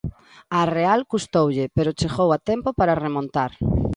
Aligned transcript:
Á 0.57 0.61
Real 0.77 0.99
custoulle, 1.13 1.65
pero 1.75 1.97
chegou 1.99 2.29
a 2.37 2.39
tempo 2.49 2.69
para 2.79 2.99
remontar. 3.05 3.51